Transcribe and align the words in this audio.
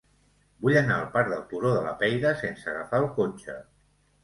Vull 0.63 0.77
anar 0.79 0.95
al 1.01 1.05
parc 1.17 1.29
del 1.33 1.43
Turó 1.51 1.75
de 1.77 1.85
la 1.89 1.93
Peira 2.01 2.33
sense 2.41 2.69
agafar 2.75 3.05
el 3.05 3.09
cotxe. 3.21 3.61